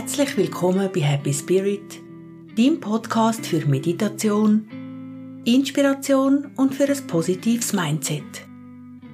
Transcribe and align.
Herzlich 0.00 0.34
willkommen 0.38 0.88
bei 0.94 1.00
Happy 1.02 1.30
Spirit, 1.30 2.00
deinem 2.56 2.80
Podcast 2.80 3.44
für 3.44 3.66
Meditation, 3.66 5.42
Inspiration 5.44 6.50
und 6.56 6.74
für 6.74 6.88
ein 6.88 7.06
positives 7.06 7.74
Mindset. 7.74 8.24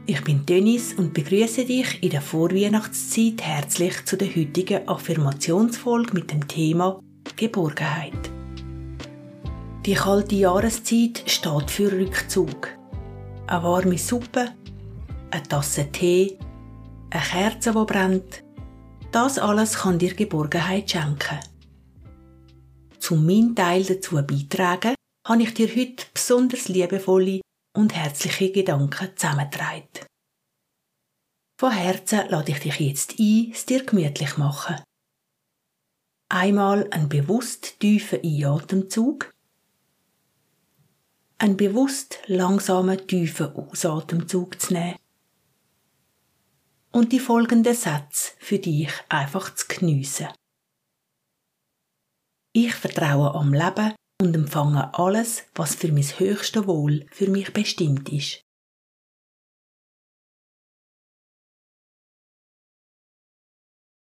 Ich 0.07 0.23
bin 0.23 0.47
Dennis 0.47 0.95
und 0.95 1.13
begrüße 1.13 1.65
dich 1.65 2.01
in 2.05 2.11
der 2.11 2.21
Vorweihnachtszeit 2.21 3.43
herzlich 3.43 4.05
zu 4.05 4.17
der 4.17 4.29
heutigen 4.29 4.87
Affirmationsfolge 4.87 6.15
mit 6.15 6.31
dem 6.31 6.47
Thema 6.47 7.01
Geborgenheit. 7.35 8.31
Die 9.85 9.95
kalte 9.95 10.37
Jahreszeit 10.37 11.25
steht 11.27 11.69
für 11.69 11.91
Rückzug. 11.91 12.69
Eine 13.49 13.63
warme 13.65 13.99
Suppe, 13.99 14.53
eine 15.33 15.43
Tasse 15.43 15.91
Tee, 15.91 16.39
eine 17.11 17.23
Kerze, 17.25 17.73
die 17.73 17.85
brennt, 17.87 18.46
das 19.13 19.39
alles 19.39 19.75
kann 19.79 19.99
dir 19.99 20.15
Geborgenheit 20.15 20.91
schenken. 20.91 21.41
Zum 22.99 23.25
meinen 23.25 23.55
Teil 23.55 23.85
dazu 23.85 24.17
beitragen, 24.17 24.95
habe 25.27 25.43
ich 25.43 25.55
dir 25.55 25.69
heute 25.69 26.07
besonders 26.13 26.69
liebevolle 26.69 27.41
und 27.77 27.95
herzliche 27.95 28.53
Gedanken 28.53 29.11
zusammentragen. 29.17 30.07
Von 31.59 31.73
Herzen 31.73 32.29
lade 32.29 32.53
ich 32.53 32.61
dich 32.61 32.81
jetzt 32.81 33.19
ein, 33.19 33.51
es 33.53 33.67
dir 33.67 33.85
gemütlich 33.85 34.37
machen. 34.37 34.83
Einmal 36.29 36.89
einen 36.91 37.09
bewusst 37.09 37.81
tiefen 37.81 38.21
Einatemzug, 38.23 39.33
einen 41.39 41.57
bewusst 41.57 42.19
langsamen 42.27 43.07
tiefen 43.07 43.55
Ausatemzug 43.55 44.61
zu 44.61 44.73
nehmen 44.75 44.97
und 46.97 47.13
die 47.13 47.21
folgenden 47.21 47.75
Sätze 47.75 48.33
für 48.39 48.59
dich 48.59 48.91
einfach 49.11 49.55
zu 49.55 49.67
geniessen. 49.69 50.29
Ich 52.55 52.75
vertraue 52.75 53.35
am 53.35 53.53
Leben 53.53 53.95
und 54.23 54.35
empfange 54.35 54.95
alles, 54.95 55.45
was 55.55 55.75
für 55.75 55.93
mein 55.93 56.05
höchstes 56.19 56.67
Wohl 56.67 57.07
für 57.13 57.29
mich 57.29 57.53
bestimmt 57.53 58.09
ist. 58.09 58.41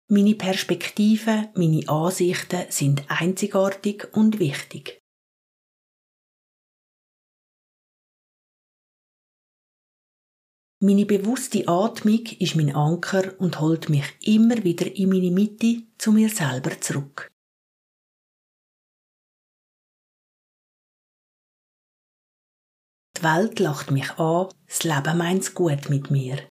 Meine 0.10 0.36
Perspektiven, 0.36 1.50
meine 1.56 1.88
Ansichten 1.90 2.72
sind 2.72 3.04
einzigartig 3.12 4.08
und 4.14 4.40
wichtig. 4.40 5.02
Meine 10.82 11.06
bewusste 11.06 11.68
Atmung 11.68 12.26
ist 12.40 12.56
mein 12.56 12.74
Anker 12.74 13.38
und 13.42 13.60
holt 13.60 13.90
mich 13.90 14.06
immer 14.22 14.64
wieder 14.64 14.88
in 14.96 15.10
meine 15.10 15.30
Mitte 15.30 15.84
zu 15.98 16.14
mir 16.14 16.30
selber 16.30 16.80
zurück. 16.80 17.28
Die 23.18 23.24
Welt 23.24 23.60
lacht 23.60 23.92
mich 23.92 24.10
an, 24.12 24.48
das 24.68 24.84
Leben 24.84 25.18
meint's 25.18 25.54
gut 25.54 25.90
mit 25.90 26.10
mir. 26.12 26.48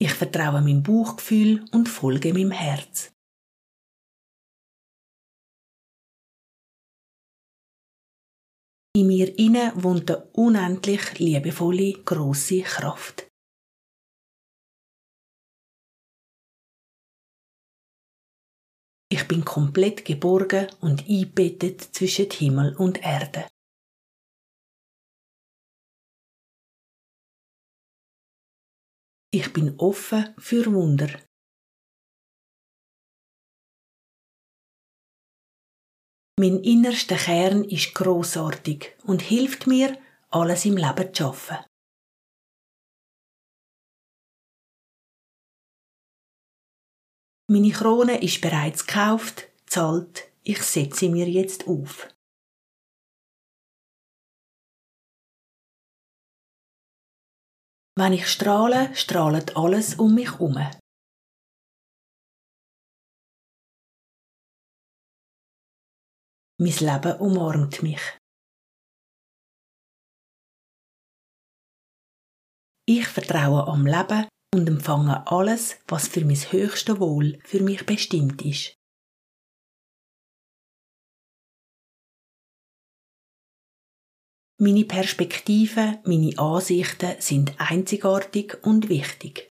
Ich 0.00 0.14
vertraue 0.14 0.62
meinem 0.62 0.82
Bauchgefühl 0.82 1.66
und 1.72 1.86
folge 1.86 2.32
meinem 2.32 2.52
Herz. 2.52 3.12
In 8.96 9.06
mir 9.06 9.38
inne 9.38 9.72
wohnt 9.76 10.10
eine 10.10 10.24
unendlich 10.32 11.18
liebevolle, 11.18 11.92
grosse 12.04 12.62
Kraft. 12.62 13.28
Ich 19.10 19.26
bin 19.26 19.44
komplett 19.44 20.04
geborgen 20.04 20.68
und 20.80 21.08
eingebettet 21.08 21.80
zwischen 21.80 22.30
Himmel 22.30 22.76
und 22.76 23.02
Erde. 23.02 23.48
Ich 29.30 29.52
bin 29.52 29.78
offen 29.78 30.34
für 30.38 30.64
Wunder. 30.72 31.27
Mein 36.40 36.62
innerster 36.62 37.16
Kern 37.16 37.64
ist 37.64 37.94
großartig 37.96 38.96
und 39.02 39.22
hilft 39.22 39.66
mir, 39.66 39.98
alles 40.30 40.64
im 40.66 40.76
Leben 40.76 41.12
zu 41.12 41.24
schaffen. 41.24 41.56
Meine 47.50 47.72
Krone 47.72 48.22
ist 48.22 48.40
bereits 48.40 48.86
gekauft, 48.86 49.48
zahlt, 49.66 50.30
ich 50.44 50.62
setze 50.62 51.00
sie 51.00 51.08
mir 51.08 51.28
jetzt 51.28 51.66
auf. 51.66 52.06
Wenn 57.96 58.12
ich 58.12 58.28
strahle, 58.28 58.94
strahlt 58.94 59.56
alles 59.56 59.96
um 59.96 60.14
mich 60.14 60.30
herum. 60.30 60.56
Mein 66.60 66.72
Leben 66.72 67.20
umarmt 67.20 67.84
mich. 67.84 68.00
Ich 72.84 73.06
vertraue 73.06 73.68
am 73.68 73.86
Leben 73.86 74.26
und 74.52 74.66
empfange 74.66 75.24
alles, 75.28 75.78
was 75.86 76.08
für 76.08 76.24
mein 76.24 76.34
höchstes 76.34 76.98
Wohl 76.98 77.38
für 77.44 77.62
mich 77.62 77.86
bestimmt 77.86 78.42
ist. 78.42 78.74
Meine 84.60 84.84
Perspektiven, 84.84 85.98
meine 86.04 86.36
Ansichten 86.38 87.20
sind 87.20 87.54
einzigartig 87.60 88.58
und 88.64 88.88
wichtig. 88.88 89.48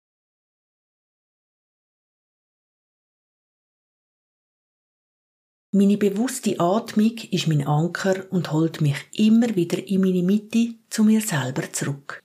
Meine 5.72 5.97
bewusste 5.97 6.58
Atmung 6.58 7.16
ist 7.31 7.47
mein 7.47 7.64
Anker 7.64 8.28
und 8.32 8.50
holt 8.50 8.81
mich 8.81 8.97
immer 9.14 9.54
wieder 9.54 9.78
in 9.86 10.00
meine 10.00 10.25
Mitte 10.25 10.75
zu 10.88 11.04
mir 11.04 11.20
selber 11.20 11.72
zurück. 11.72 12.25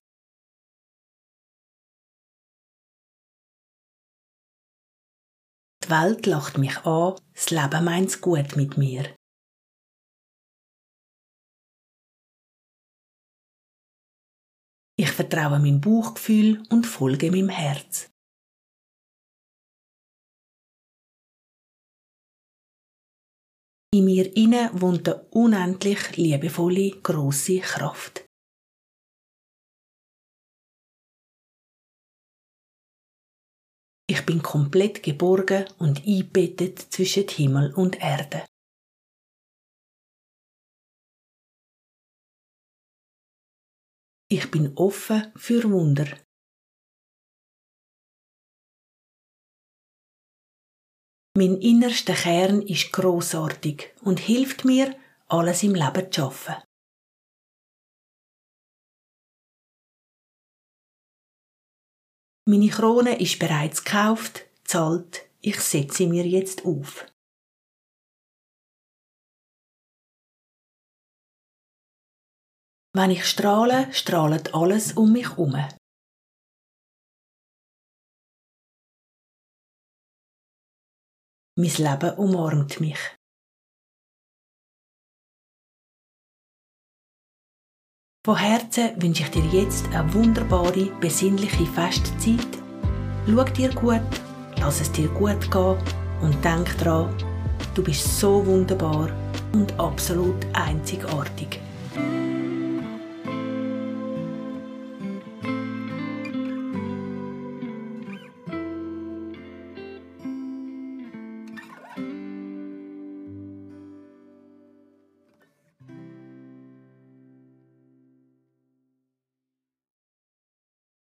Die 5.83 5.89
Welt 5.91 6.25
lacht 6.25 6.57
mich 6.57 6.75
an, 6.87 7.21
das 7.35 7.51
Leben 7.51 7.85
meint's 7.85 8.19
gut 8.19 8.55
mit 8.55 8.79
mir. 8.79 9.15
Ich 14.97 15.11
vertraue 15.11 15.59
meinem 15.59 15.81
Bauchgefühl 15.81 16.63
und 16.71 16.87
folge 16.87 17.29
meinem 17.29 17.49
Herz. 17.49 18.09
In 23.93 24.05
mir 24.05 24.35
inne 24.35 24.69
wohnt 24.73 25.07
eine 25.07 25.23
unendlich 25.31 26.17
liebevolle, 26.17 26.91
grosse 27.01 27.59
Kraft. 27.59 28.25
Ich 34.07 34.25
bin 34.25 34.41
komplett 34.41 35.01
geborgen 35.01 35.65
und 35.79 36.05
eingebettet 36.05 36.79
zwischen 36.79 37.27
Himmel 37.27 37.73
und 37.73 37.99
Erde. 37.99 38.45
Ich 44.29 44.49
bin 44.51 44.75
offen 44.75 45.31
für 45.35 45.63
Wunder. 45.71 46.24
Mein 51.37 51.57
innerster 51.57 52.13
Kern 52.13 52.61
ist 52.61 52.93
großartig 52.93 53.93
und 54.01 54.19
hilft 54.19 54.63
mir, 54.63 54.95
alles 55.27 55.63
im 55.63 55.75
Leben 55.75 56.09
zu 56.09 56.21
schaffen. 56.21 56.55
Meine 62.47 62.69
Krone 62.69 63.19
ist 63.19 63.37
bereits 63.39 63.83
gekauft, 63.83 64.45
zahlt, 64.63 65.27
ich 65.41 65.59
setze 65.59 65.97
sie 65.97 66.07
mir 66.07 66.25
jetzt 66.25 66.63
auf. 66.63 67.05
Wenn 72.93 73.11
ich 73.11 73.25
strahle, 73.25 73.91
strahlt 73.91 74.53
alles 74.53 74.93
um 74.93 75.11
mich 75.11 75.31
herum. 75.31 75.55
Mein 81.57 81.71
Leben 81.77 82.17
umarmt 82.17 82.81
mich. 82.81 82.99
Von 88.25 88.37
Herzen 88.37 89.01
wünsche 89.01 89.23
ich 89.23 89.29
dir 89.29 89.45
jetzt 89.61 89.87
eine 89.93 90.13
wunderbare, 90.13 90.91
besinnliche 90.99 91.65
Festzeit 91.67 92.65
Schau 93.27 93.43
dir 93.43 93.69
gut, 93.73 94.01
lass 94.57 94.81
es 94.81 94.91
dir 94.91 95.07
gut 95.07 95.49
gehen 95.49 95.77
und 96.21 96.43
denk 96.43 96.77
dran, 96.77 97.15
du 97.73 97.83
bist 97.83 98.19
so 98.19 98.45
wunderbar 98.45 99.09
und 99.53 99.79
absolut 99.79 100.45
einzigartig. 100.53 101.59